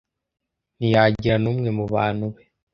ntiyagira 0.77 1.35
n 1.39 1.45
umwe 1.51 1.69
mu 1.77 1.85
bantu 1.93 2.25
be 2.33 2.43